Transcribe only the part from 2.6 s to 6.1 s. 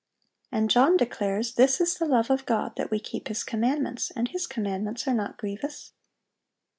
that we keep His commandments: and His commandments are not grievous."